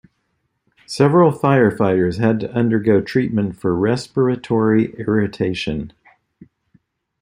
Several 0.87 1.31
firefighters 1.31 2.17
had 2.17 2.39
to 2.39 2.51
undergo 2.53 3.01
treatment 3.01 3.55
for 3.57 3.75
respiratory 3.75 4.95
irritation. 4.95 5.93